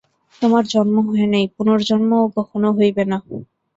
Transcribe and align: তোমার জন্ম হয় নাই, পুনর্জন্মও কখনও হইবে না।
তোমার 0.41 0.63
জন্ম 0.67 0.95
হয় 1.07 1.27
নাই, 1.33 1.45
পুনর্জন্মও 1.55 2.25
কখনও 2.37 2.69
হইবে 2.77 3.03
না। 3.11 3.17